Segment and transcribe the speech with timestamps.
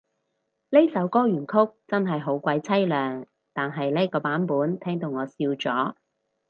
[0.71, 1.53] 呢首歌原曲
[1.87, 5.93] 真係好鬼淒涼，但係呢個版本聽到我笑咗